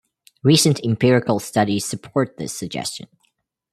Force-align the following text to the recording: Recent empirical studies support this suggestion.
Recent 0.41 0.83
empirical 0.83 1.37
studies 1.39 1.85
support 1.85 2.37
this 2.37 2.57
suggestion. 2.57 3.07